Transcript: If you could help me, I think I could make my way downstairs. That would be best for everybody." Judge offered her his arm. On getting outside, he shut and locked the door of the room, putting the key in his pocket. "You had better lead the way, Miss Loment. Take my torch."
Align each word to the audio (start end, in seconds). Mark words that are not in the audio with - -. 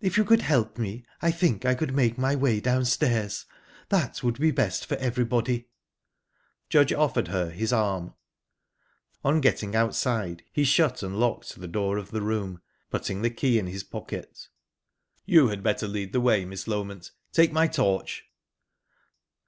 If 0.00 0.16
you 0.16 0.24
could 0.24 0.42
help 0.42 0.78
me, 0.78 1.04
I 1.22 1.30
think 1.30 1.64
I 1.64 1.76
could 1.76 1.94
make 1.94 2.18
my 2.18 2.34
way 2.34 2.58
downstairs. 2.58 3.46
That 3.88 4.20
would 4.20 4.40
be 4.40 4.50
best 4.50 4.84
for 4.84 4.96
everybody." 4.96 5.68
Judge 6.68 6.92
offered 6.92 7.28
her 7.28 7.50
his 7.50 7.72
arm. 7.72 8.14
On 9.22 9.40
getting 9.40 9.76
outside, 9.76 10.42
he 10.50 10.64
shut 10.64 11.04
and 11.04 11.20
locked 11.20 11.54
the 11.60 11.68
door 11.68 11.98
of 11.98 12.10
the 12.10 12.20
room, 12.20 12.62
putting 12.90 13.22
the 13.22 13.30
key 13.30 13.56
in 13.56 13.68
his 13.68 13.84
pocket. 13.84 14.48
"You 15.24 15.46
had 15.50 15.62
better 15.62 15.86
lead 15.86 16.12
the 16.12 16.20
way, 16.20 16.44
Miss 16.44 16.64
Loment. 16.66 17.12
Take 17.32 17.52
my 17.52 17.68
torch." 17.68 18.24